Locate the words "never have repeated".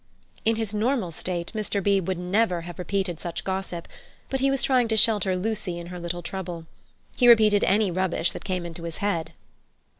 2.17-3.19